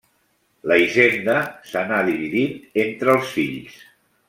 La 0.71 0.77
hisenda 0.83 1.35
s'anà 1.73 2.01
dividint 2.09 2.59
entre 2.87 3.15
els 3.19 3.37
fills. 3.39 3.79